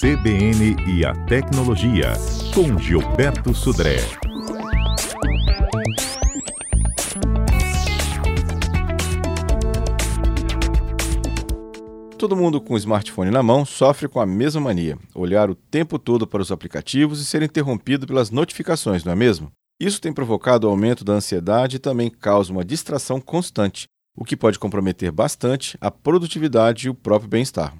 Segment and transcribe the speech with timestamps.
[0.00, 2.12] CBN e a Tecnologia,
[2.54, 3.98] com Gilberto Sudré.
[12.16, 15.98] Todo mundo com o smartphone na mão sofre com a mesma mania: olhar o tempo
[15.98, 19.50] todo para os aplicativos e ser interrompido pelas notificações, não é mesmo?
[19.80, 24.36] Isso tem provocado o aumento da ansiedade e também causa uma distração constante, o que
[24.36, 27.74] pode comprometer bastante a produtividade e o próprio bem-estar.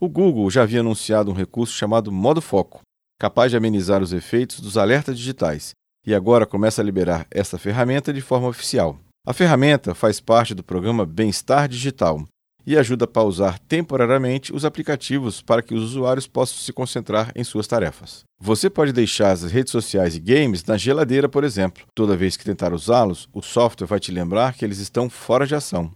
[0.00, 2.82] O Google já havia anunciado um recurso chamado Modo Foco,
[3.18, 5.72] capaz de amenizar os efeitos dos alertas digitais,
[6.06, 8.96] e agora começa a liberar essa ferramenta de forma oficial.
[9.26, 12.24] A ferramenta faz parte do programa Bem-Estar Digital,
[12.68, 17.42] e ajuda a pausar temporariamente os aplicativos para que os usuários possam se concentrar em
[17.42, 18.24] suas tarefas.
[18.38, 21.84] Você pode deixar as redes sociais e games na geladeira, por exemplo.
[21.94, 25.54] Toda vez que tentar usá-los, o software vai te lembrar que eles estão fora de
[25.54, 25.90] ação.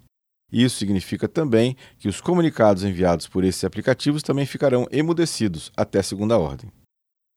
[0.52, 6.38] Isso significa também que os comunicados enviados por esses aplicativos também ficarão emudecidos até segunda
[6.38, 6.70] ordem.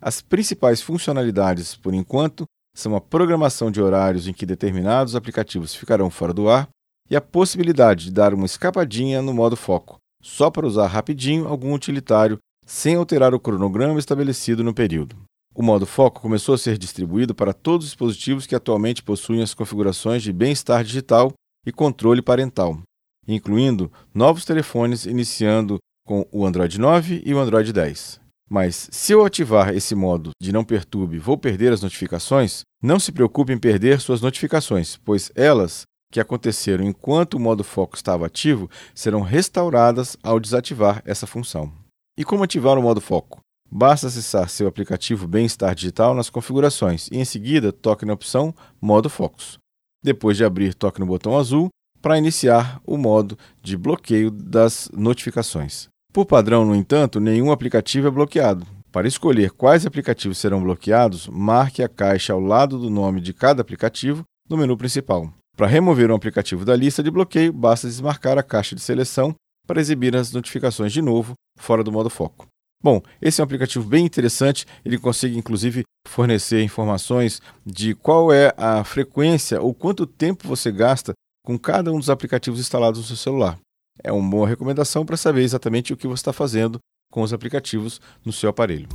[0.02, 6.10] As principais funcionalidades, por enquanto, são a programação de horários em que determinados aplicativos ficarão
[6.10, 6.68] fora do ar
[7.10, 11.74] e a possibilidade de dar uma escapadinha no modo foco, só para usar rapidinho algum
[11.74, 15.16] utilitário sem alterar o cronograma estabelecido no período.
[15.54, 19.54] O modo foco começou a ser distribuído para todos os dispositivos que atualmente possuem as
[19.54, 21.32] configurações de bem-estar digital
[21.66, 22.82] e controle parental,
[23.28, 28.20] incluindo novos telefones iniciando com o Android 9 e o Android 10.
[28.50, 33.12] Mas se eu ativar esse modo de não perturbe, vou perder as notificações, não se
[33.12, 38.70] preocupe em perder suas notificações, pois elas que aconteceram enquanto o modo foco estava ativo
[38.94, 41.74] serão restauradas ao desativar essa função.
[42.18, 43.40] E como ativar o modo foco?
[43.70, 49.10] Basta acessar seu aplicativo Bem-Estar Digital nas configurações e em seguida toque na opção Modo
[49.10, 49.58] Focus.
[50.04, 51.70] Depois de abrir, toque no botão azul
[52.06, 55.88] para iniciar o modo de bloqueio das notificações.
[56.14, 58.64] Por padrão, no entanto, nenhum aplicativo é bloqueado.
[58.92, 63.64] Para escolher quais aplicativos serão bloqueados, marque a caixa ao lado do nome de cada
[63.64, 65.34] aplicativo no menu principal.
[65.58, 69.34] Para remover um aplicativo da lista de bloqueio, basta desmarcar a caixa de seleção
[69.66, 72.46] para exibir as notificações de novo fora do modo foco.
[72.84, 78.54] Bom, esse é um aplicativo bem interessante, ele consegue inclusive fornecer informações de qual é
[78.56, 81.16] a frequência ou quanto tempo você gasta
[81.46, 83.58] com cada um dos aplicativos instalados no seu celular.
[84.04, 86.80] É uma boa recomendação para saber exatamente o que você está fazendo
[87.10, 88.90] com os aplicativos no seu aparelho.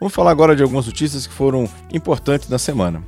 [0.00, 3.04] Vamos falar agora de algumas notícias que foram importantes na semana.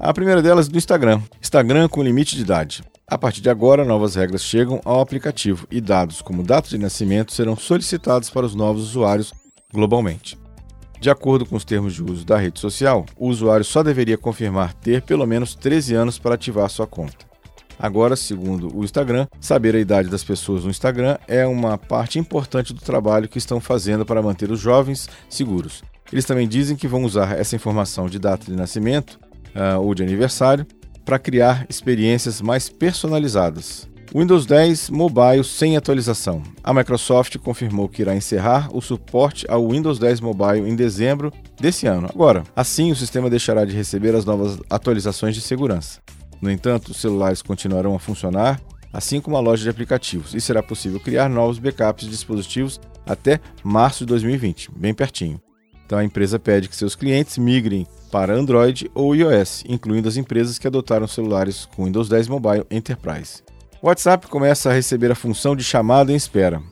[0.00, 1.22] A primeira delas do Instagram.
[1.40, 2.82] Instagram com limite de idade.
[3.06, 7.32] A partir de agora, novas regras chegam ao aplicativo e dados como data de nascimento
[7.32, 9.32] serão solicitados para os novos usuários
[9.72, 10.41] globalmente.
[11.02, 14.72] De acordo com os termos de uso da rede social, o usuário só deveria confirmar
[14.72, 17.26] ter pelo menos 13 anos para ativar sua conta.
[17.76, 22.72] Agora, segundo o Instagram, saber a idade das pessoas no Instagram é uma parte importante
[22.72, 25.82] do trabalho que estão fazendo para manter os jovens seguros.
[26.12, 29.18] Eles também dizem que vão usar essa informação de data de nascimento
[29.56, 30.64] uh, ou de aniversário,
[31.04, 33.90] para criar experiências mais personalizadas.
[34.14, 36.42] Windows 10 Mobile sem atualização.
[36.62, 41.86] A Microsoft confirmou que irá encerrar o suporte ao Windows 10 Mobile em dezembro desse
[41.86, 42.10] ano.
[42.12, 45.98] Agora, assim o sistema deixará de receber as novas atualizações de segurança.
[46.42, 48.60] No entanto, os celulares continuarão a funcionar,
[48.92, 53.40] assim como a loja de aplicativos, e será possível criar novos backups de dispositivos até
[53.64, 55.40] março de 2020, bem pertinho.
[55.86, 60.58] Então a empresa pede que seus clientes migrem para Android ou iOS, incluindo as empresas
[60.58, 63.42] que adotaram celulares com Windows 10 Mobile Enterprise.
[63.82, 66.62] O WhatsApp começa a receber a função de chamada em espera.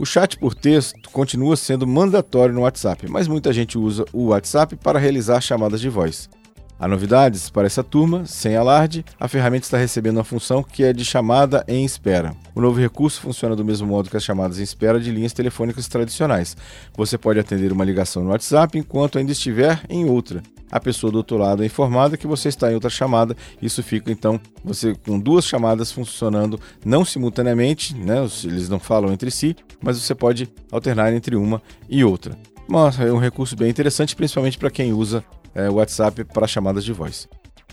[0.00, 4.74] O chat por texto continua sendo mandatório no WhatsApp, mas muita gente usa o WhatsApp
[4.74, 6.28] para realizar chamadas de voz.
[6.76, 10.92] Há novidades para essa turma, sem alarde, a ferramenta está recebendo uma função que é
[10.92, 12.34] de chamada em espera.
[12.52, 15.86] O novo recurso funciona do mesmo modo que as chamadas em espera de linhas telefônicas
[15.86, 16.56] tradicionais.
[16.96, 20.42] Você pode atender uma ligação no WhatsApp enquanto ainda estiver em outra.
[20.70, 23.36] A pessoa do outro lado é informada que você está em outra chamada.
[23.60, 28.16] Isso fica então você com duas chamadas funcionando não simultaneamente, né?
[28.44, 32.36] Eles não falam entre si, mas você pode alternar entre uma e outra.
[32.68, 35.24] Mas é um recurso bem interessante, principalmente para quem usa
[35.54, 37.28] é, WhatsApp para chamadas de voz.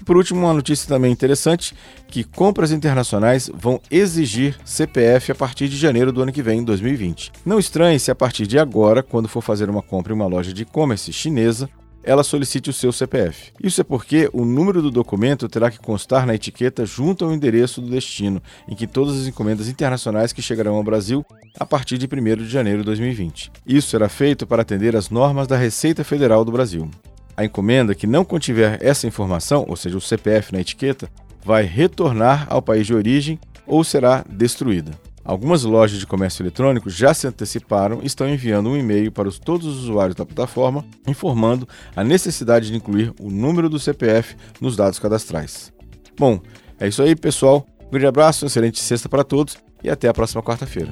[0.05, 1.73] Por último, uma notícia também interessante,
[2.07, 7.31] que compras internacionais vão exigir CPF a partir de janeiro do ano que vem, 2020.
[7.45, 10.51] Não estranhe se a partir de agora, quando for fazer uma compra em uma loja
[10.51, 11.69] de e-commerce chinesa,
[12.03, 13.51] ela solicite o seu CPF.
[13.63, 17.81] Isso é porque o número do documento terá que constar na etiqueta junto ao endereço
[17.81, 21.25] do destino, em que todas as encomendas internacionais que chegarão ao Brasil
[21.59, 23.51] a partir de 1 de janeiro de 2020.
[23.65, 26.89] Isso será feito para atender às normas da Receita Federal do Brasil.
[27.35, 31.09] A encomenda que não contiver essa informação, ou seja, o CPF na etiqueta,
[31.43, 34.91] vai retornar ao país de origem ou será destruída.
[35.25, 39.39] Algumas lojas de comércio eletrônico já se anteciparam e estão enviando um e-mail para os,
[39.39, 44.75] todos os usuários da plataforma informando a necessidade de incluir o número do CPF nos
[44.75, 45.71] dados cadastrais.
[46.17, 46.41] Bom,
[46.79, 47.65] é isso aí, pessoal.
[47.87, 50.89] Um grande abraço, excelente sexta para todos e até a próxima quarta-feira.